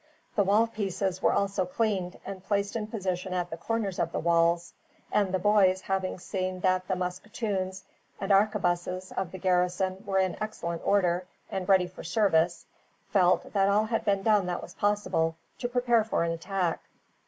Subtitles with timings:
[0.35, 4.19] The wall pieces were also cleaned, and placed in position at the corners of the
[4.19, 4.73] walls;
[5.11, 7.83] and the boys, having seen that the musketoons
[8.19, 12.65] and arquebuses of the garrison were in excellent order, and ready for service,
[13.11, 16.79] felt that all had been done that was possible to prepare for an attack.